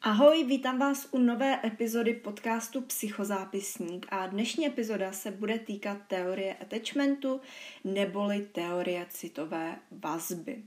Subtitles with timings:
[0.00, 6.54] Ahoj, vítám vás u nové epizody podcastu Psychozápisník a dnešní epizoda se bude týkat teorie
[6.54, 7.40] attachmentu
[7.84, 10.62] neboli teorie citové vazby.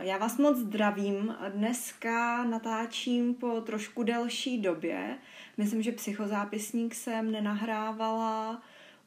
[0.00, 1.36] Já vás moc zdravím.
[1.48, 5.18] Dneska natáčím po trošku delší době.
[5.56, 8.62] Myslím, že psychozápisník jsem nenahrávala.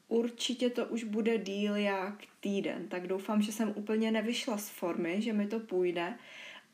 [0.08, 5.22] Určitě to už bude díl jak týden, tak doufám, že jsem úplně nevyšla z formy,
[5.22, 6.14] že mi to půjde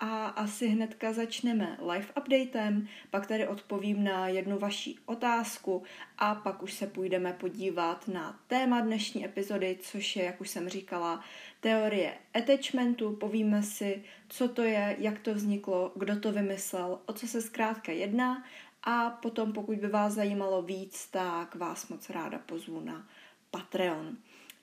[0.01, 5.83] a asi hnedka začneme live updatem, pak tady odpovím na jednu vaši otázku
[6.19, 10.69] a pak už se půjdeme podívat na téma dnešní epizody, což je, jak už jsem
[10.69, 11.25] říkala,
[11.61, 17.27] teorie attachmentu, povíme si, co to je, jak to vzniklo, kdo to vymyslel, o co
[17.27, 18.45] se zkrátka jedná
[18.83, 23.07] a potom, pokud by vás zajímalo víc, tak vás moc ráda pozvu na
[23.51, 24.17] Patreon.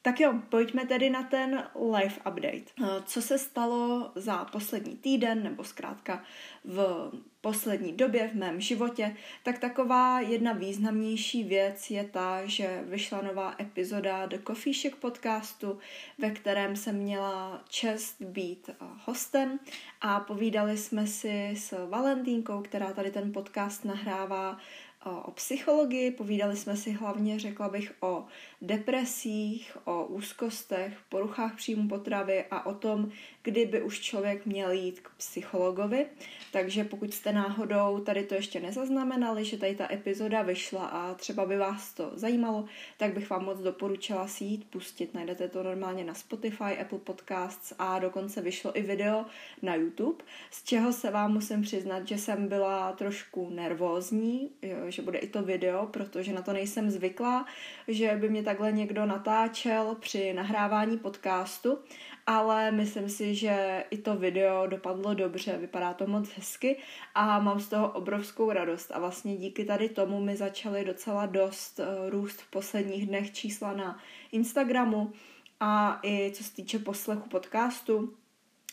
[0.08, 2.72] Tak jo, pojďme tedy na ten live update.
[2.84, 6.24] Eh, co se stalo za poslední týden, nebo zkrátka
[6.66, 13.22] v poslední době v mém životě, tak taková jedna významnější věc je ta, že vyšla
[13.22, 15.80] nová epizoda The Coffee podcastu,
[16.18, 19.60] ve kterém jsem měla čest být eh, hostem
[20.02, 24.58] a povídali jsme si s Valentínkou, která tady ten podcast nahrává
[25.06, 28.26] o psychologii, povídali jsme si hlavně, řekla bych, o
[28.62, 33.12] depresích, o úzkostech, poruchách příjmu potravy a o tom,
[33.44, 36.06] kdyby už člověk měl jít k psychologovi.
[36.52, 41.46] Takže pokud jste náhodou tady to ještě nezaznamenali, že tady ta epizoda vyšla a třeba
[41.46, 42.66] by vás to zajímalo,
[42.98, 45.14] tak bych vám moc doporučila si jít pustit.
[45.14, 49.26] Najdete to normálně na Spotify, Apple Podcasts a dokonce vyšlo i video
[49.62, 54.50] na YouTube, z čeho se vám musím přiznat, že jsem byla trošku nervózní,
[54.88, 57.46] že bude i to video, protože na to nejsem zvyklá,
[57.88, 61.80] že by mě takhle někdo natáčel při nahrávání podcastu,
[62.26, 66.78] ale myslím si, že i to video dopadlo dobře, vypadá to moc hezky
[67.16, 68.92] a mám z toho obrovskou radost.
[68.92, 73.74] A vlastně díky tady tomu mi začaly docela dost eh, růst v posledních dnech čísla
[73.74, 74.00] na
[74.32, 75.12] Instagramu
[75.60, 78.14] a i co se týče poslechu podcastu,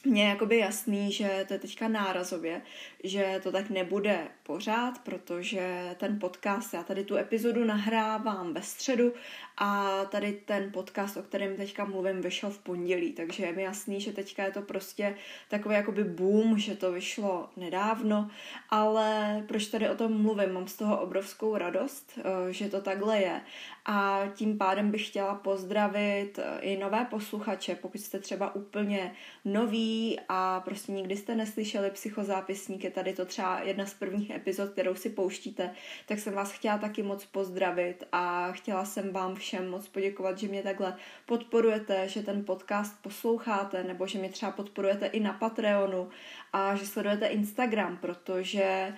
[0.05, 2.63] mně je jakoby jasný, že to je teďka nárazově,
[3.05, 9.13] že to tak nebude pořád, protože ten podcast, já tady tu epizodu nahrávám ve středu
[9.59, 14.01] a tady ten podcast, o kterém teďka mluvím, vyšel v pondělí, takže je mi jasný,
[14.01, 15.17] že teďka je to prostě
[15.49, 18.31] takový jakoby boom, že to vyšlo nedávno,
[18.71, 20.53] ale proč tady o tom mluvím?
[20.53, 23.41] Mám z toho obrovskou radost, eh, že to takhle je
[23.87, 29.13] a tím pádem bych chtěla pozdravit eh, i nové posluchače, pokud jste třeba úplně
[29.45, 34.71] noví a prostě nikdy jste neslyšeli psychozápisník, je tady to třeba jedna z prvních epizod,
[34.71, 35.71] kterou si pouštíte,
[36.07, 40.49] tak jsem vás chtěla taky moc pozdravit a chtěla jsem vám všem moc poděkovat, že
[40.49, 40.97] mě takhle
[41.27, 46.09] podporujete, že ten podcast posloucháte, nebo že mě třeba podporujete i na Patreonu
[46.53, 48.95] a že sledujete Instagram, protože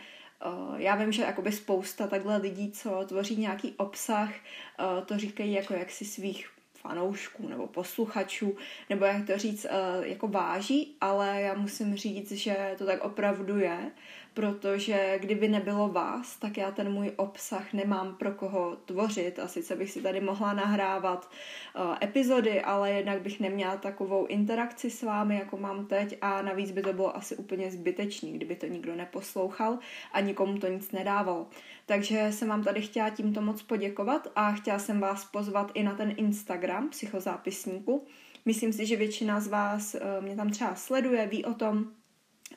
[0.76, 5.74] já vím, že jakoby spousta takhle lidí, co tvoří nějaký obsah, uh, to říkají jako
[5.74, 8.56] jaksi svých fanoušků nebo posluchačů,
[8.90, 13.58] nebo jak to říct, uh, jako váží, ale já musím říct, že to tak opravdu
[13.58, 13.90] je,
[14.36, 19.76] protože kdyby nebylo vás, tak já ten můj obsah nemám pro koho tvořit a sice
[19.76, 21.30] bych si tady mohla nahrávat
[21.76, 26.70] uh, epizody, ale jednak bych neměla takovou interakci s vámi, jako mám teď a navíc
[26.70, 29.78] by to bylo asi úplně zbytečný, kdyby to nikdo neposlouchal
[30.12, 31.46] a nikomu to nic nedával.
[31.86, 35.94] Takže jsem vám tady chtěla tímto moc poděkovat a chtěla jsem vás pozvat i na
[35.94, 38.06] ten Instagram psychozápisníku.
[38.44, 41.84] Myslím si, že většina z vás uh, mě tam třeba sleduje, ví o tom,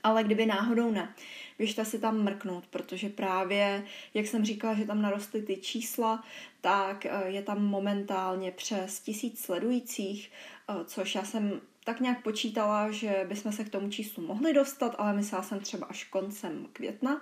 [0.04, 1.14] ale kdyby náhodou ne,
[1.60, 3.84] běžte si tam mrknout, protože právě,
[4.14, 6.24] jak jsem říkala, že tam narostly ty čísla,
[6.62, 10.32] tak eh, je tam momentálně přes tisíc sledujících,
[10.70, 14.96] eh, což já jsem tak nějak počítala, že bychom se k tomu číslu mohli dostat,
[14.98, 17.22] ale myslela jsem třeba až koncem května,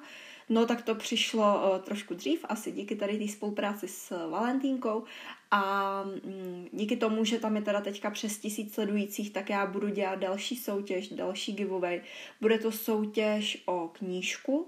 [0.50, 5.04] No tak to přišlo uh, trošku dřív, asi díky tady té spolupráci s Valentínkou
[5.52, 9.90] a um, díky tomu, že tam je teda teďka přes tisíc sledujících, tak já budu
[9.90, 12.02] dělat další soutěž, další giveaway.
[12.42, 14.68] Bude to soutěž o knížku,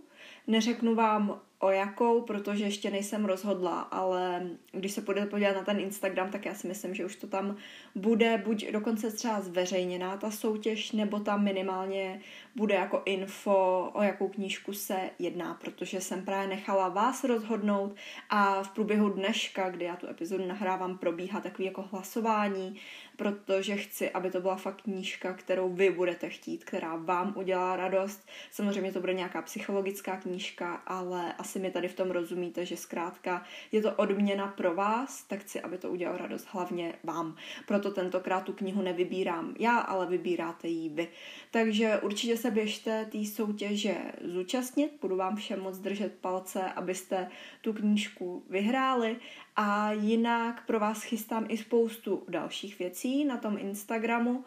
[0.50, 5.80] Neřeknu vám o jakou, protože ještě nejsem rozhodla, ale když se půjde podívat na ten
[5.80, 7.58] Instagram, tak já si myslím, že už to tam
[7.96, 12.22] bude buď dokonce třeba zveřejněná ta soutěž, nebo tam minimálně
[12.56, 17.96] bude jako info, o jakou knížku se jedná, protože jsem právě nechala vás rozhodnout
[18.30, 22.80] a v průběhu dneška, kdy já tu epizodu nahrávám, probíhá takový jako hlasování,
[23.16, 28.28] protože chci, aby to byla fakt knížka, kterou vy budete chtít, která vám udělá radost.
[28.52, 33.81] Samozřejmě to bude nějaká psychologická knížka, ale mi tady v tom rozumíte, že zkrátka je
[33.81, 37.36] to odměna pro vás, tak chci, aby to udělal radost hlavně vám.
[37.68, 41.07] Proto tentokrát tu knihu nevybírám já, ale vybíráte ji vy.
[41.51, 47.28] Takže určitě se běžte té soutěže zúčastnit, budu vám všem moc držet palce, abyste
[47.62, 49.18] tu knížku vyhráli
[49.56, 54.45] a jinak pro vás chystám i spoustu dalších věcí na tom Instagramu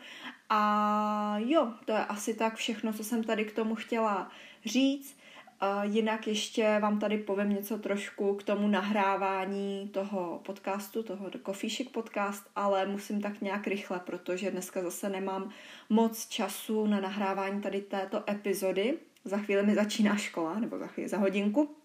[0.49, 4.31] a jo, to je asi tak všechno, co jsem tady k tomu chtěla
[4.65, 5.22] říct.
[5.83, 12.51] Jinak ještě vám tady povím něco trošku k tomu nahrávání toho podcastu, toho Chic podcast,
[12.57, 15.51] ale musím tak nějak rychle, protože dneska zase nemám
[15.89, 18.99] moc času na nahrávání tady této epizody.
[19.25, 21.77] Za chvíli mi začíná škola, nebo za chvíli, za hodinku.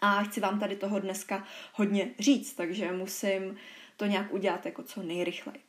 [0.00, 3.56] A chci vám tady toho dneska hodně říct, takže musím
[3.96, 5.60] to nějak udělat jako co nejrychleji.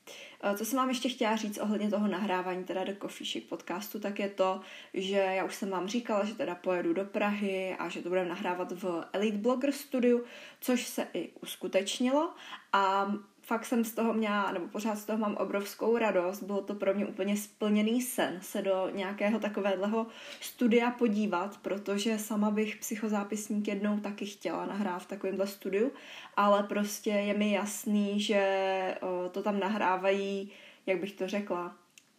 [0.44, 4.00] Eh, co jsem vám ještě chtěla říct ohledně toho nahrávání teda do Coffee Chic podcastu,
[4.00, 4.62] tak je to,
[4.94, 8.30] že já už jsem vám říkala, že teda pojedu do Prahy a že to budeme
[8.30, 10.24] nahrávat v Elite Blogger Studiu,
[10.62, 12.34] což se i uskutečnilo
[12.74, 13.14] a
[13.48, 16.44] fakt jsem z toho měla, nebo pořád z toho mám obrovskou radost.
[16.44, 20.08] Bylo to pro mě úplně splněný sen se do nějakého takového
[20.42, 25.92] studia podívat, protože sama bych psychozápisník jednou taky chtěla nahrát v takovémhle studiu,
[26.38, 28.98] ale prostě je mi jasný, že
[29.32, 30.52] to tam nahrávají,
[30.86, 31.76] jak bych to řekla,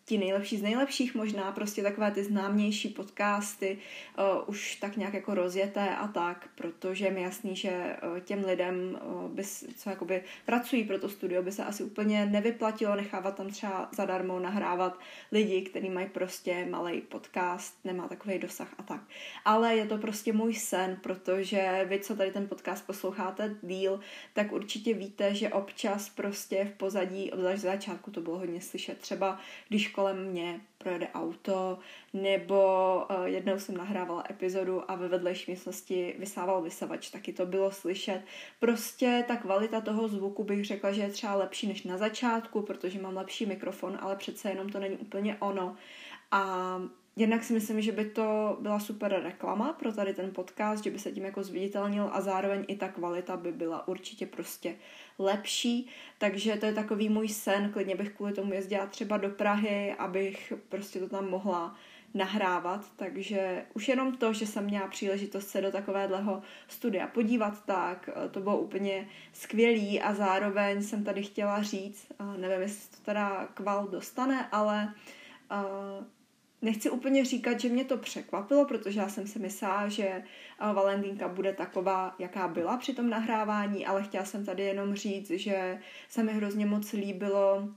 [0.08, 3.78] ti nejlepší z nejlepších možná, prostě takové ty známější podcasty,
[4.18, 8.98] uh, už tak nějak jako rozjeté a tak, protože mi jasný, že uh, těm lidem,
[9.04, 9.44] uh, by,
[9.76, 14.40] co jakoby pracují pro to studio, by se asi úplně nevyplatilo nechávat tam třeba zadarmo
[14.40, 14.98] nahrávat
[15.32, 19.00] lidi, kteří mají prostě malý podcast, nemá takový dosah a tak.
[19.44, 24.00] Ale je to prostě můj sen, protože vy, co tady ten podcast posloucháte díl,
[24.32, 28.98] tak určitě víte, že občas prostě v pozadí, obzvlášť z začátku to bylo hodně slyšet,
[28.98, 29.38] třeba
[29.68, 31.78] když kolem mě projede auto,
[32.12, 32.62] nebo
[33.10, 38.22] uh, jednou jsem nahrávala epizodu a ve vedlejší místnosti vysával vysavač, taky to bylo slyšet.
[38.60, 43.02] Prostě ta kvalita toho zvuku bych řekla, že je třeba lepší než na začátku, protože
[43.02, 45.76] mám lepší mikrofon, ale přece jenom to není úplně ono.
[46.30, 46.42] A
[47.18, 50.98] Jednak si myslím, že by to byla super reklama pro tady ten podcast, že by
[50.98, 54.74] se tím jako zviditelnil a zároveň i ta kvalita by byla určitě prostě
[55.18, 55.88] lepší,
[56.18, 60.52] takže to je takový můj sen, klidně bych kvůli tomu jezdila třeba do Prahy, abych
[60.68, 61.76] prostě to tam mohla
[62.14, 68.10] nahrávat, takže už jenom to, že jsem měla příležitost se do takového studia podívat, tak
[68.12, 72.06] eh, to bylo úplně skvělý a zároveň jsem tady chtěla říct,
[72.36, 74.94] nevím, jestli to teda kval dostane, ale
[75.50, 76.04] uh,
[76.62, 80.24] Nechci úplně říkat, že mě to překvapilo, protože já jsem si myslela, že eh,
[80.58, 85.78] Valentínka bude taková, jaká byla při tom nahrávání, ale chtěla jsem tady jenom říct, že
[86.08, 87.68] se mi hrozně moc líbilo,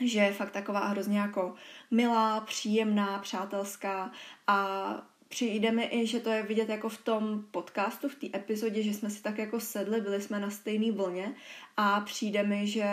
[0.00, 1.54] že je fakt taková hrozně jako
[1.90, 4.10] milá, příjemná, přátelská
[4.46, 8.82] a přijde mi i, že to je vidět jako v tom podcastu, v té epizodě,
[8.82, 11.34] že jsme si tak jako sedli, byli jsme na stejné vlně
[11.76, 12.86] a přijde mi, že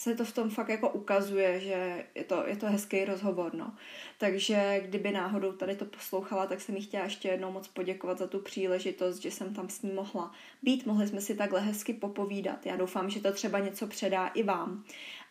[0.00, 3.72] se to v tom fakt jako ukazuje, že je to, je to hezký rozhovor, no.
[4.18, 8.26] Takže kdyby náhodou tady to poslouchala, tak jsem jí chtěla ještě jednou moc poděkovat za
[8.26, 10.32] tu příležitost, že jsem tam s ní mohla
[10.62, 12.66] být, mohli jsme si takhle hezky popovídat.
[12.66, 14.84] Já doufám, že to třeba něco předá i vám.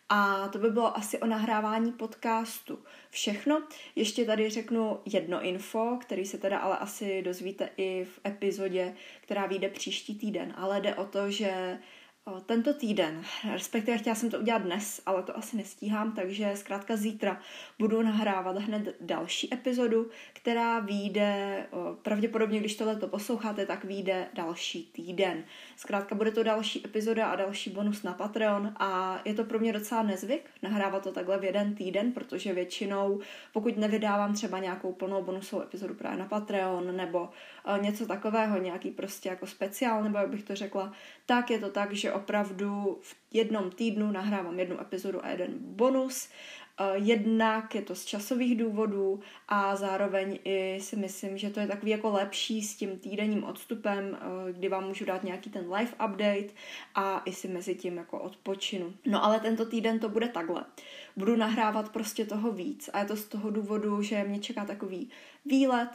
[0.08, 2.78] A to by bylo asi o nahrávání podcastu.
[3.10, 3.62] Všechno.
[3.96, 9.46] Ještě tady řeknu jedno info, který se teda ale asi dozvíte i v epizodě, která
[9.46, 10.54] vyjde příští týden.
[10.56, 11.78] Ale jde o to, že
[12.46, 13.22] tento týden,
[13.52, 17.40] respektive chtěla jsem to udělat dnes, ale to asi nestíhám, takže zkrátka zítra
[17.78, 21.66] budu nahrávat hned další epizodu, která vyjde,
[22.02, 25.44] pravděpodobně, když tohle to posloucháte, tak vyjde další týden.
[25.76, 29.72] Zkrátka bude to další epizoda a další bonus na Patreon a je to pro mě
[29.72, 33.20] docela nezvyk nahrávat to takhle v jeden týden, protože většinou,
[33.52, 37.28] pokud nevydávám třeba nějakou plnou bonusovou epizodu právě na Patreon nebo
[37.80, 40.92] něco takového, nějaký prostě jako speciál, nebo jak bych to řekla,
[41.26, 46.28] tak je to tak, že opravdu v jednom týdnu nahrávám jednu epizodu a jeden bonus.
[46.94, 51.90] Jednak je to z časových důvodů a zároveň i si myslím, že to je takový
[51.90, 54.18] jako lepší s tím týdenním odstupem,
[54.52, 56.48] kdy vám můžu dát nějaký ten live update
[56.94, 58.94] a i si mezi tím jako odpočinu.
[59.06, 60.64] No ale tento týden to bude takhle.
[61.16, 65.10] Budu nahrávat prostě toho víc a je to z toho důvodu, že mě čeká takový
[65.44, 65.90] výlet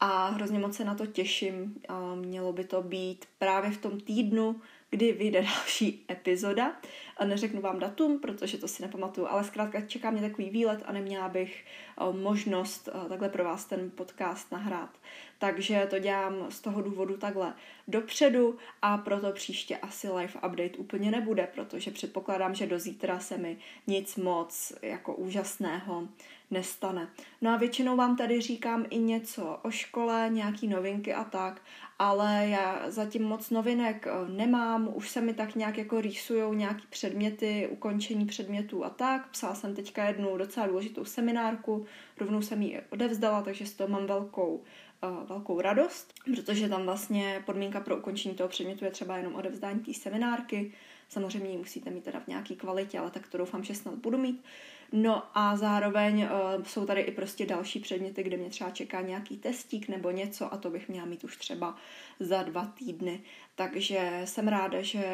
[0.00, 1.82] a hrozně moc se na to těším.
[2.14, 6.76] Mělo by to být právě v tom týdnu, kdy vyjde další epizoda.
[7.16, 10.92] A neřeknu vám datum, protože to si nepamatuju, ale zkrátka čeká mě takový výlet a
[10.92, 11.64] neměla bych
[12.12, 14.90] možnost takhle pro vás ten podcast nahrát.
[15.38, 17.54] takže to dělám z toho důvodu takhle
[17.88, 23.38] dopředu a proto příště asi live update úplně nebude, protože předpokládám, že do zítra se
[23.38, 26.08] mi nic moc jako úžasného
[26.50, 27.08] nestane.
[27.40, 31.62] No a většinou vám tady říkám i něco o škole, nějaký novinky a tak,
[31.98, 36.86] ale já zatím moc novinek eh, nemám, už se mi tak nějak jako rýsujou nějaký
[36.90, 39.30] předměty, ukončení předmětů a tak.
[39.30, 41.86] Psala jsem teďka jednu docela důležitou seminárku,
[42.20, 44.54] rovnou jsem ji odevzdala, takže z toho mám velkou
[45.02, 49.80] uh, velkou radost, protože tam vlastně podmínka pro ukončení toho předmětu je třeba jenom odevzdání
[49.80, 50.72] té seminárky.
[51.08, 54.18] Samozřejmě ji musíte mít teda v nějaké kvalitě, ale tak to doufám, že snad budu
[54.18, 54.44] mít.
[54.92, 59.36] No a zároveň uh, jsou tady i prostě další předměty, kde mě třeba čeká nějaký
[59.36, 61.76] testík nebo něco a to bych měla mít už třeba
[62.20, 63.20] za dva týdny.
[63.54, 65.04] Takže jsem ráda, že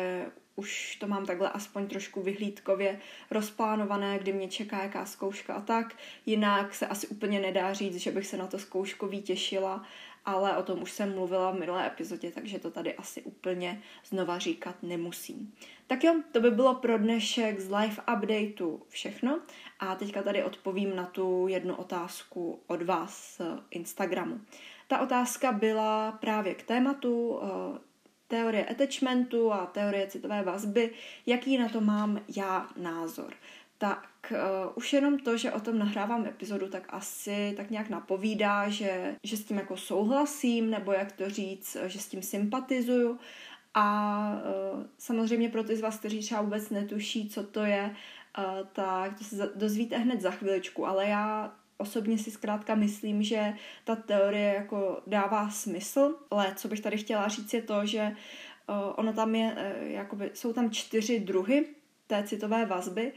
[0.56, 3.00] už to mám takhle aspoň trošku vyhlídkově
[3.30, 5.96] rozplánované, kdy mě čeká jaká zkouška a tak.
[6.26, 9.84] Jinak se asi úplně nedá říct, že bych se na to zkouškový těšila,
[10.24, 14.38] ale o tom už jsem mluvila v minulé epizodě, takže to tady asi úplně znova
[14.38, 15.54] říkat nemusím.
[15.86, 19.40] Tak jo, to by bylo pro dnešek z live updateu všechno
[19.78, 24.40] a teďka tady odpovím na tu jednu otázku od vás z Instagramu.
[24.88, 27.78] Ta otázka byla právě k tématu eh,
[28.28, 30.90] teorie attachmentu a teorie citové vazby,
[31.26, 33.34] jaký na to mám já názor.
[33.82, 38.68] Tak uh, už jenom to, že o tom nahrávám epizodu, tak asi tak nějak napovídá,
[38.68, 43.18] že, že s tím jako souhlasím, nebo jak to říct, že s tím sympatizuju.
[43.74, 44.18] A
[44.74, 47.96] uh, samozřejmě pro ty z vás, kteří třeba vůbec netuší, co to je,
[48.38, 53.54] uh, tak to se dozvíte hned za chviličku, ale já osobně si zkrátka myslím, že
[53.84, 58.16] ta teorie jako dává smysl, ale co bych tady chtěla říct je to, že
[58.68, 61.66] uh, ono tam je, uh, jakoby, jsou tam čtyři druhy
[62.06, 63.12] té citové vazby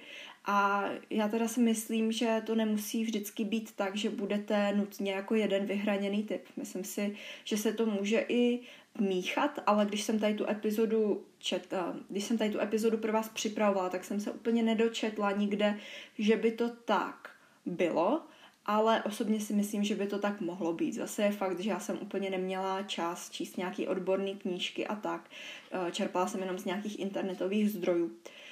[0.45, 5.35] a já teda si myslím, že to nemusí vždycky být tak, že budete nutně jako
[5.35, 6.41] jeden vyhraněný typ.
[6.57, 8.59] Myslím si, že se to může i
[8.99, 13.29] míchat, ale když jsem tady tu epizodu četla, když jsem tady tu epizodu pro vás
[13.29, 15.79] připravovala, tak jsem se úplně nedočetla nikde,
[16.19, 17.29] že by to tak
[17.65, 18.21] bylo
[18.65, 20.93] ale osobně si myslím, že by to tak mohlo být.
[20.93, 25.29] Zase je fakt, že já jsem úplně neměla čas číst nějaký odborný knížky a tak.
[25.71, 28.11] Eh, čerpala jsem jenom z nějakých internetových zdrojů.
[28.11, 28.44] Eh,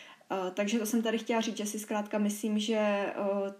[0.53, 3.13] takže to jsem tady chtěla říct, že si zkrátka myslím, že eh,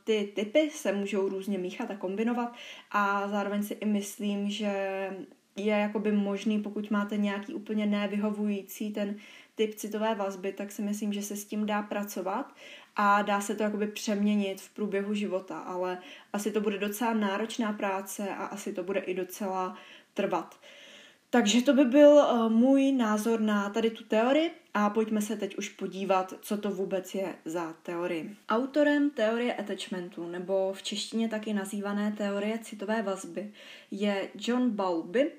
[0.03, 2.53] ty typy se můžou různě míchat a kombinovat
[2.91, 4.71] a zároveň si i myslím, že
[5.55, 9.15] je jakoby možný, pokud máte nějaký úplně nevyhovující ten
[9.55, 12.55] typ citové vazby, tak si myslím, že se s tím dá pracovat
[12.95, 15.97] a dá se to jakoby přeměnit v průběhu života, ale
[16.33, 19.77] asi to bude docela náročná práce a asi to bude i docela
[20.13, 20.59] trvat.
[21.33, 25.57] Takže to by byl uh, můj názor na tady tu teorii a pojďme se teď
[25.57, 28.35] už podívat, co to vůbec je za teorii.
[28.49, 33.51] Autorem teorie attachmentu, nebo v češtině taky nazývané teorie citové vazby,
[33.91, 35.31] je John Bowlby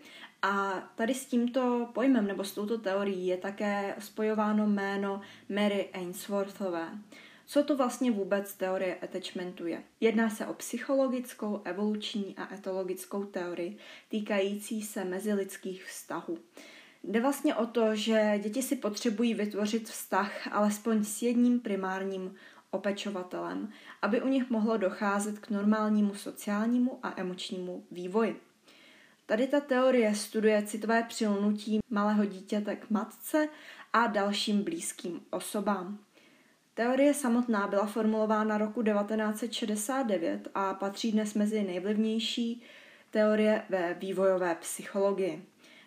[0.42, 6.88] a tady s tímto pojmem nebo s touto teorií je také spojováno jméno Mary Ainsworthové.
[7.46, 9.82] Co to vlastně vůbec teorie attachmentu je?
[10.00, 13.76] Jedná se o psychologickou, evoluční a etologickou teorii
[14.08, 16.38] týkající se mezilidských vztahů.
[17.04, 22.34] Jde vlastně o to, že děti si potřebují vytvořit vztah alespoň s jedním primárním
[22.70, 23.72] opečovatelem,
[24.02, 28.40] aby u nich mohlo docházet k normálnímu sociálnímu a emočnímu vývoji.
[29.26, 33.48] Tady ta teorie studuje citové přilnutí malého dítěte k matce
[33.92, 36.03] a dalším blízkým osobám.
[36.74, 42.62] Teorie samotná byla formulována roku 1969 a patří dnes mezi nejvlivnější
[43.10, 45.44] teorie ve vývojové psychologii.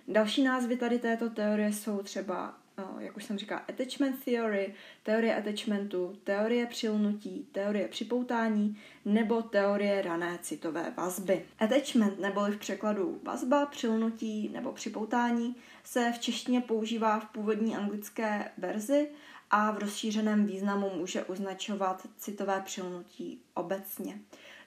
[0.07, 5.35] Další názvy tady této teorie jsou třeba, no, jak už jsem říkala, attachment theory, teorie
[5.35, 11.45] attachmentu, teorie přilnutí, teorie připoutání nebo teorie rané citové vazby.
[11.59, 18.51] Attachment neboli v překladu vazba, přilnutí nebo připoutání se v češtině používá v původní anglické
[18.57, 19.09] verzi
[19.51, 24.19] a v rozšířeném významu může označovat citové přilnutí obecně.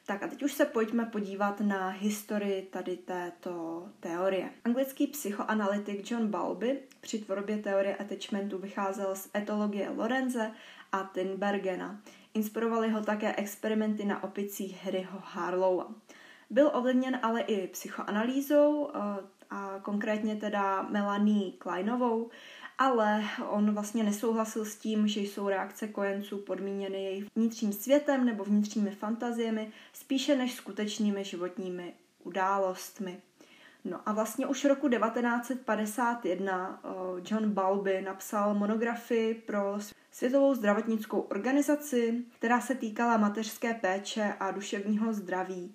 [0.06, 4.50] Tak a teď už se pojďme podívat na historii tady této teorie.
[4.64, 10.50] Anglický psychoanalytik John Bowlby při tvorbě teorie attachmentu vycházel z etologie Lorenze
[10.92, 12.00] a Tinbergena.
[12.34, 15.88] Inspirovaly ho také experimenty na opicích Harryho Harlowa.
[16.50, 18.98] Byl ovlivněn ale i psychoanalýzou, eh,
[19.50, 22.30] a konkrétně teda Melanie Kleinovou,
[22.80, 28.44] ale on vlastně nesouhlasil s tím, že jsou reakce kojenců podmíněny jejich vnitřním světem nebo
[28.44, 31.94] vnitřními fantaziemi, spíše než skutečnými životními
[32.24, 33.20] událostmi.
[33.84, 36.82] No a vlastně už roku 1951
[37.30, 39.78] John Balby napsal monografii pro
[40.10, 45.74] Světovou zdravotnickou organizaci, která se týkala mateřské péče a duševního zdraví.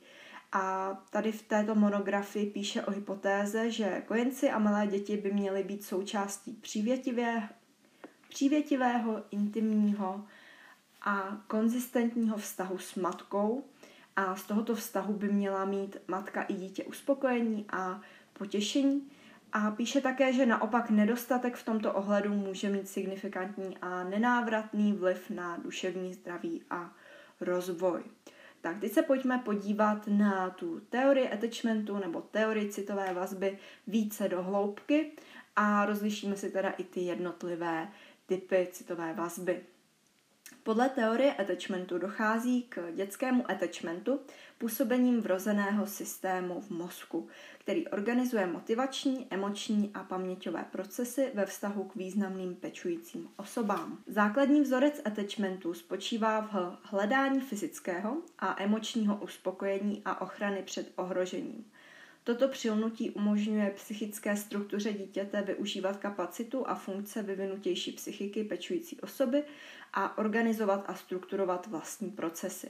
[0.57, 5.63] A tady v této monografii píše o hypotéze, že kojenci a malé děti by měly
[5.63, 7.47] být součástí přívětivého,
[8.29, 10.25] přívětivého intimního
[11.01, 13.63] a konzistentního vztahu s matkou
[14.15, 18.01] a z tohoto vztahu by měla mít matka i dítě uspokojení a
[18.33, 19.11] potěšení.
[19.53, 25.29] A píše také, že naopak nedostatek v tomto ohledu může mít signifikantní a nenávratný vliv
[25.29, 26.93] na duševní zdraví a
[27.41, 28.03] rozvoj.
[28.65, 33.57] Tak teď se pojďme podívat na tu teorii attachmentu nebo teorii citové vazby
[33.87, 35.11] více do hloubky
[35.55, 37.87] a rozlišíme si teda i ty jednotlivé
[38.25, 39.63] typy citové vazby.
[40.63, 44.19] Podle teorie attachmentu dochází k dětskému attachmentu
[44.57, 47.27] působením vrozeného systému v mozku,
[47.59, 53.97] který organizuje motivační, emoční a paměťové procesy ve vztahu k významným pečujícím osobám.
[54.07, 61.65] Základní vzorec attachmentu spočívá v hledání fyzického a emočního uspokojení a ochrany před ohrožením.
[62.25, 69.43] Toto přilnutí umožňuje psychické struktuře dítěte využívat kapacitu a funkce vyvinutější psychiky pečující osoby
[69.95, 72.69] a organizovat a strukturovat vlastní procesy.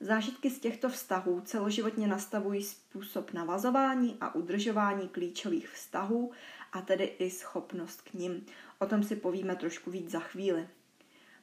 [0.00, 6.32] Zážitky z těchto vztahů celoživotně nastavují způsob navazování a udržování klíčových vztahů
[6.72, 8.46] a tedy i schopnost k nim.
[8.78, 10.68] O tom si povíme trošku víc za chvíli.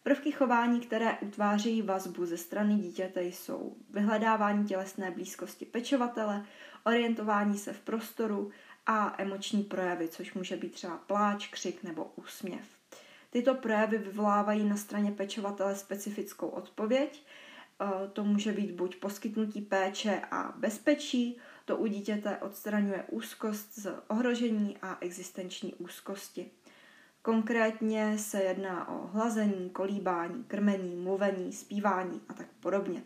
[0.04, 6.46] Prvky chování, které utvářejí vazbu ze strany dítěte, jsou vyhledávání tělesné blízkosti pečovatele,
[6.86, 8.52] orientování se v prostoru
[8.86, 12.81] a emoční projevy, což může být třeba pláč, křik nebo úsměv.
[13.32, 17.24] Tyto projevy vyvolávají na straně pečovatele specifickou odpověď.
[17.82, 23.94] E, to může být buď poskytnutí péče a bezpečí, to u dítěte odstraňuje úzkost z
[24.08, 26.52] ohrožení a existenční úzkosti.
[27.22, 33.04] Konkrétně se jedná o hlazení, kolíbání, krmení, mluvení, zpívání a tak podobně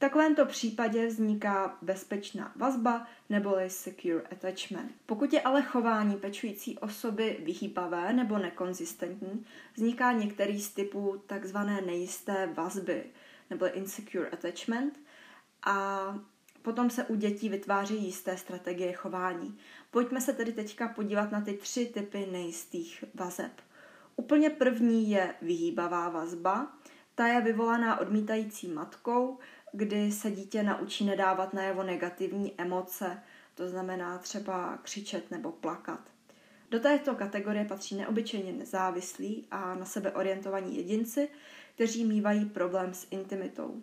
[0.00, 4.92] takovémto případě vzniká bezpečná vazba neboli secure attachment.
[5.06, 12.46] Pokud je ale chování pečující osoby vyhýbavé nebo nekonzistentní, vzniká některý z typů takzvané nejisté
[12.46, 13.04] vazby
[13.50, 15.00] neboli insecure attachment
[15.62, 16.18] a
[16.62, 19.58] potom se u dětí vytváří jisté strategie chování.
[19.90, 23.52] Pojďme se tedy teďka podívat na ty tři typy nejistých vazeb.
[24.16, 26.72] Úplně první je vyhýbavá vazba.
[27.14, 29.38] Ta je vyvolaná odmítající matkou,
[29.72, 33.22] kdy se dítě naučí nedávat najevo negativní emoce,
[33.54, 36.00] to znamená třeba křičet nebo plakat.
[36.70, 41.28] Do této kategorie patří neobyčejně nezávislí a na sebe orientovaní jedinci,
[41.74, 43.82] kteří mývají problém s intimitou.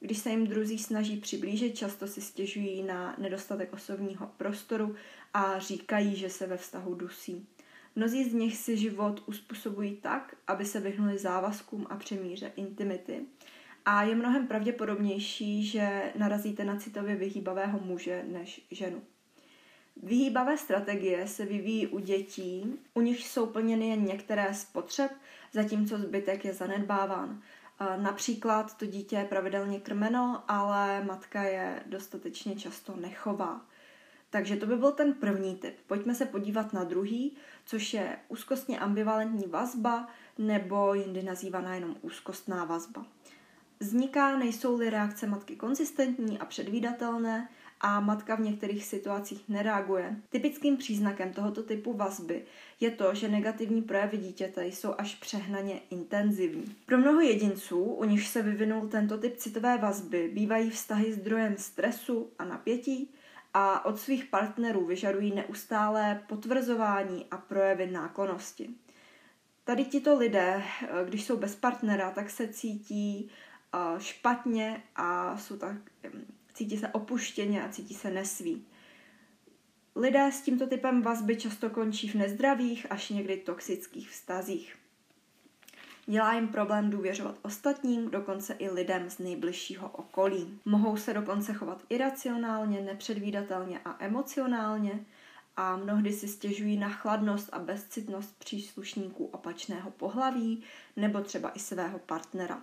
[0.00, 4.94] Když se jim druzí snaží přiblížit, často si stěžují na nedostatek osobního prostoru
[5.34, 7.46] a říkají, že se ve vztahu dusí.
[7.96, 13.26] Mnozí z nich si život uspůsobují tak, aby se vyhnuli závazkům a přemíře intimity
[13.86, 19.02] a je mnohem pravděpodobnější, že narazíte na citově vyhýbavého muže než ženu.
[20.02, 25.10] Vyhýbavé strategie se vyvíjí u dětí, u nich jsou plněny jen některé z potřeb,
[25.52, 27.42] zatímco zbytek je zanedbáván.
[27.96, 33.66] Například to dítě je pravidelně krmeno, ale matka je dostatečně často nechová.
[34.30, 35.74] Takže to by byl ten první typ.
[35.86, 42.64] Pojďme se podívat na druhý, což je úzkostně ambivalentní vazba, nebo jindy nazývaná jenom úzkostná
[42.64, 43.06] vazba.
[43.84, 47.48] Vzniká, nejsou-li reakce matky konzistentní a předvídatelné
[47.80, 50.16] a matka v některých situacích nereaguje.
[50.30, 52.44] Typickým příznakem tohoto typu vazby
[52.80, 56.76] je to, že negativní projevy dítěte jsou až přehnaně intenzivní.
[56.86, 62.30] Pro mnoho jedinců, u nich se vyvinul tento typ citové vazby, bývají vztahy zdrojem stresu
[62.38, 63.10] a napětí
[63.54, 68.70] a od svých partnerů vyžadují neustálé potvrzování a projevy náklonosti.
[69.64, 70.62] Tady tito lidé,
[71.08, 73.30] když jsou bez partnera, tak se cítí
[73.98, 75.76] špatně a jsou tak,
[76.54, 78.66] cítí se opuštěně a cítí se nesví.
[79.96, 84.76] Lidé s tímto typem vazby často končí v nezdravých až někdy toxických vztazích.
[86.06, 90.60] Dělá jim problém důvěřovat ostatním, dokonce i lidem z nejbližšího okolí.
[90.64, 95.04] Mohou se dokonce chovat iracionálně, nepředvídatelně a emocionálně
[95.56, 100.62] a mnohdy si stěžují na chladnost a bezcitnost příslušníků opačného pohlaví
[100.96, 102.62] nebo třeba i svého partnera.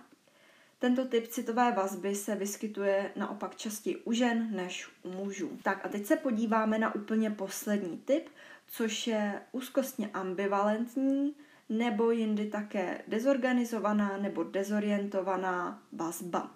[0.82, 5.58] Tento typ citové vazby se vyskytuje naopak častěji u žen než u mužů.
[5.62, 8.28] Tak a teď se podíváme na úplně poslední typ,
[8.66, 11.34] což je úzkostně ambivalentní
[11.68, 16.50] nebo jindy také dezorganizovaná nebo dezorientovaná vazba.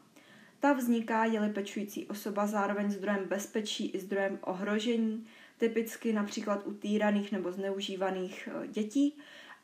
[0.61, 5.27] Ta vzniká, je-li pečující osoba zároveň zdrojem bezpečí i zdrojem ohrožení,
[5.59, 9.19] typicky například u týraných nebo zneužívaných eh, dětí,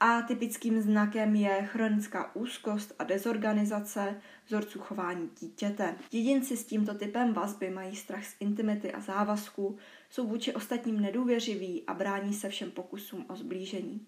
[0.04, 5.94] a typickým znakem je chronická úzkost a dezorganizace vzorců chování dítěte.
[6.12, 9.76] Jedinci s tímto typem vazby mají strach z intimity a závazku,
[10.10, 14.06] jsou vůči ostatním nedůvěřiví a brání se všem pokusům o zblížení.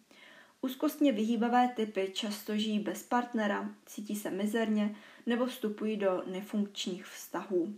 [0.61, 7.75] Úzkostně vyhýbavé typy často žijí bez partnera, cítí se mizerně nebo vstupují do nefunkčních vztahů.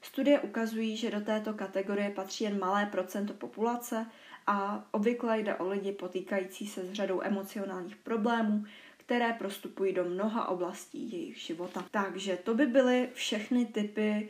[0.00, 4.06] Studie ukazují, že do této kategorie patří jen malé procento populace
[4.46, 8.64] a obvykle jde o lidi potýkající se s řadou emocionálních problémů,
[8.96, 11.84] které prostupují do mnoha oblastí jejich života.
[11.90, 14.28] Takže to by byly všechny typy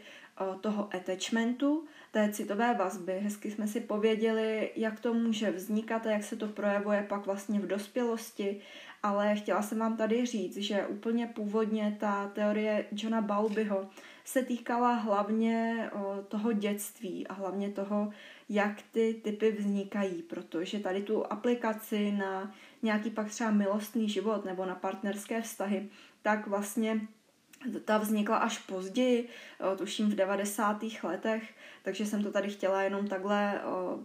[0.61, 3.13] toho attachmentu, té citové vazby.
[3.13, 7.61] Hezky jsme si pověděli, jak to může vznikat a jak se to projevuje pak vlastně
[7.61, 8.61] v dospělosti,
[9.03, 13.89] ale chtěla jsem vám tady říct, že úplně původně ta teorie Johna Bowlbyho
[14.25, 15.91] se týkala hlavně
[16.29, 18.13] toho dětství a hlavně toho,
[18.53, 24.67] jak ty typy vznikají, protože tady tu aplikaci na nějaký pak třeba milostný život nebo
[24.67, 25.89] na partnerské vztahy,
[26.23, 27.01] tak vlastně
[27.85, 29.29] ta vznikla až později,
[29.79, 30.83] tuším v 90.
[31.03, 33.61] letech, takže jsem to tady chtěla jenom takhle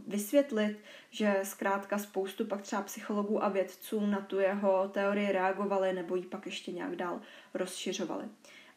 [0.08, 0.78] vysvětlit,
[1.10, 6.24] že zkrátka spoustu pak třeba psychologů a vědců na tu jeho teorii reagovali nebo ji
[6.24, 7.22] pak ještě nějak dál
[7.54, 8.26] rozšiřovali.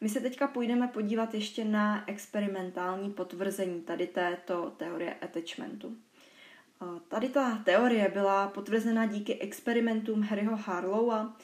[0.01, 5.95] My se teďka půjdeme podívat ještě na experimentální potvrzení tady této teorie attachmentu.
[7.07, 11.37] Tady ta teorie byla potvrzena díky experimentům Harryho Harlowa.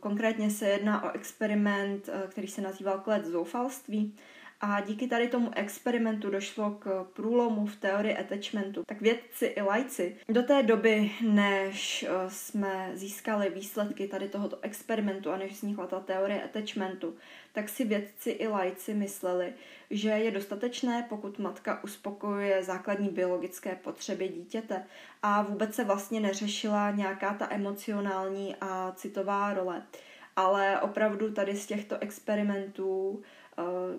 [0.00, 4.16] Konkrétně se jedná o experiment, který se nazýval klet zoufalství
[4.64, 8.84] a díky tady tomu experimentu došlo k průlomu v teorii attachmentu.
[8.86, 15.30] Tak vědci i lajci do té doby, než eh, jsme získali výsledky tady tohoto experimentu
[15.30, 17.14] a než vznikla ta teorie attachmentu,
[17.52, 19.52] tak si vědci i lajci mysleli,
[19.90, 24.84] že je dostatečné, pokud matka uspokojuje základní biologické potřeby dítěte
[25.22, 29.82] a vůbec se vlastně neřešila nějaká ta emocionální a citová role.
[30.36, 33.22] Ale opravdu tady z těchto experimentů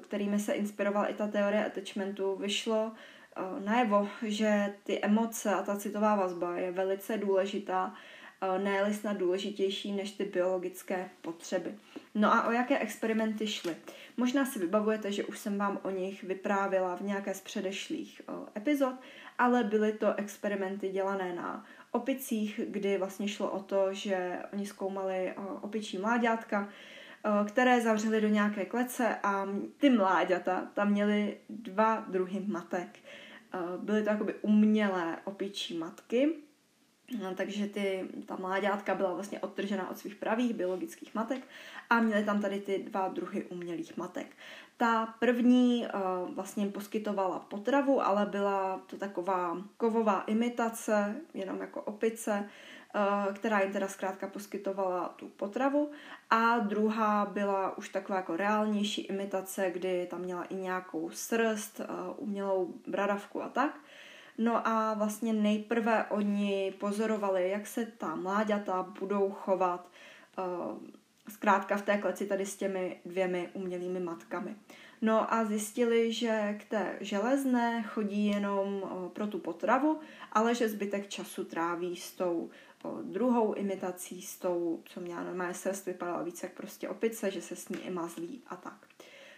[0.01, 5.75] kterými se inspirovala i ta teorie attachmentu, vyšlo eh, najevo, že ty emoce a ta
[5.75, 7.93] citová vazba je velice důležitá,
[8.41, 11.75] eh, ne snad důležitější než ty biologické potřeby.
[12.15, 13.75] No a o jaké experimenty šly?
[14.17, 18.21] Možná si vybavujete, že už jsem vám o nich vyprávila v nějaké z předešlých
[18.57, 18.93] epizod,
[19.37, 25.33] ale byly to experimenty dělané na opicích, kdy vlastně šlo o to, že oni zkoumali
[25.61, 26.69] opičí mláďátka, Eh,
[27.47, 32.99] které zavřeli do nějaké klece a ty mláďata tam měly dva druhy matek.
[33.53, 36.33] Eh, byly to jakoby umělé opičí matky,
[37.21, 41.47] eh, takže ty, ta mláďátka byla vlastně odtržena od svých pravých biologických matek
[41.89, 44.27] a měly tam tady ty dva druhy umělých matek.
[44.77, 45.87] Ta první
[46.33, 52.49] vlastně poskytovala potravu, ale byla to taková kovová imitace, jenom jako opice,
[52.82, 52.82] Eh,
[53.33, 55.91] která jim teda zkrátka poskytovala tu potravu
[56.29, 61.85] a druhá byla už taková jako reálnější imitace, kdy tam měla i nějakou srst, eh,
[62.17, 63.79] umělou bradavku a tak.
[64.37, 69.87] No a vlastně nejprve oni pozorovali, jak se ta mláďata budou chovat
[70.37, 70.43] eh,
[71.29, 74.55] zkrátka v té kleci tady s těmi dvěmi umělými matkami.
[75.01, 79.99] No a zjistili, že k té železné chodí jenom pro tu potravu,
[80.31, 82.49] ale že zbytek času tráví s tou
[83.03, 87.55] druhou imitací, s tou, co měla normálně srst, vypadala více jak prostě opice, že se
[87.55, 88.87] s ní i mazlí a tak.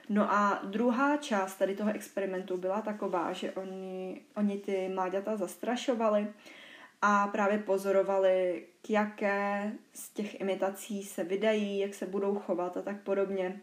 [0.09, 6.27] No a druhá část tady toho experimentu byla taková, že oni, oni ty mláďata zastrašovali
[7.01, 12.81] a právě pozorovali, k jaké z těch imitací se vydají, jak se budou chovat a
[12.81, 13.61] tak podobně.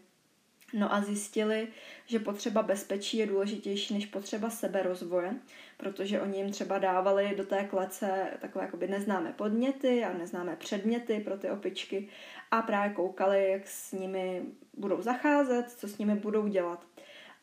[0.73, 1.67] No a zjistili,
[2.05, 5.35] že potřeba bezpečí je důležitější než potřeba seberozvoje,
[5.77, 11.19] protože oni jim třeba dávali do té klece takové jakoby neznámé podněty a neznámé předměty
[11.19, 12.07] pro ty opičky
[12.51, 14.41] a právě koukali, jak s nimi
[14.77, 16.85] budou zacházet, co s nimi budou dělat.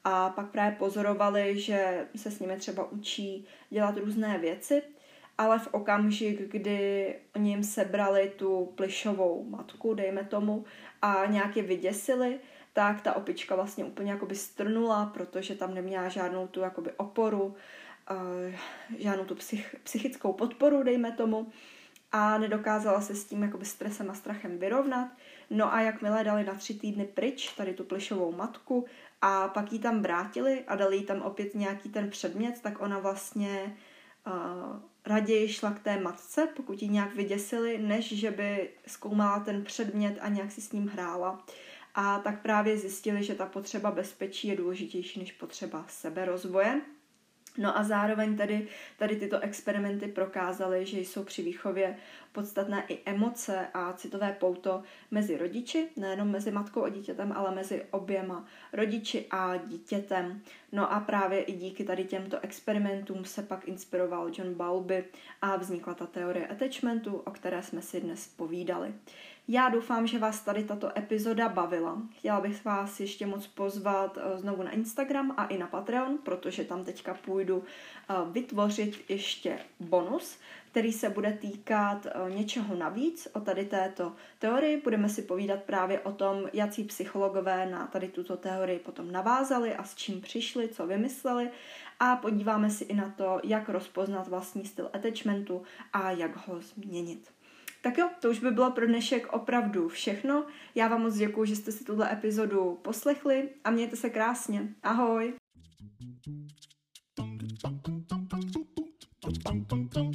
[0.05, 4.83] A pak právě pozorovali, že se s nimi třeba učí dělat různé věci,
[5.39, 10.65] ale v okamžik, kdy oni jim sebrali tu plišovou matku, dejme tomu,
[11.03, 12.41] a nějak je vyděsili,
[12.73, 18.55] tak ta opička vlastně úplně jakoby strnula, protože tam neměla žádnou tu jakoby oporu, uh,
[18.99, 21.47] žádnou tu psych, psychickou podporu, dejme tomu,
[22.13, 25.09] a nedokázala se s tím jakoby stresem a strachem vyrovnat.
[25.51, 28.87] No a jakmile dali na tři týdny pryč tady tu plišovou matku
[29.23, 32.99] a pak ji tam vrátili a dali jí tam opět nějaký ten předmět, tak ona
[32.99, 33.77] vlastně
[34.27, 39.65] uh, raději šla k té matce, pokud ji nějak vyděsili, než že by zkoumala ten
[39.65, 41.45] předmět a nějak si s ním hrála
[41.95, 46.81] a tak právě zjistili, že ta potřeba bezpečí je důležitější než potřeba seberozvoje.
[47.59, 51.97] No a zároveň tady, tady tyto experimenty prokázaly, že jsou při výchově
[52.33, 57.87] podstatné i emoce a citové pouto mezi rodiči, nejenom mezi matkou a dítětem, ale mezi
[57.91, 60.43] oběma rodiči a dítětem.
[60.73, 65.05] No a právě i díky tady těmto experimentům se pak inspiroval John Bowlby
[65.43, 68.95] a vznikla ta teorie attachmentu, o které jsme si dnes povídali.
[69.53, 72.03] Já doufám, že vás tady tato epizoda bavila.
[72.19, 76.65] Chtěla bych vás ještě moc pozvat eh, znovu na Instagram a i na Patreon, protože
[76.65, 80.39] tam teďka půjdu eh, vytvořit ještě bonus,
[80.71, 84.81] který se bude týkat eh, něčeho navíc o tady této teorii.
[84.85, 89.85] Budeme si povídat právě o tom, jaký psychologové na tady tuto teorii potom navázali a
[89.85, 91.51] s čím přišli, co vymysleli
[92.01, 97.40] a podíváme si i na to, jak rozpoznat vlastní styl attachmentu a jak ho změnit.
[97.83, 100.47] Tak jo, to už by bylo pro dnešek opravdu všechno.
[100.75, 104.75] Já vám moc děkuji, že jste si tuhle epizodu poslechli a mějte se krásně.
[104.83, 105.35] Ahoj!
[107.17, 107.39] Bum,
[109.69, 110.10] bum, bum,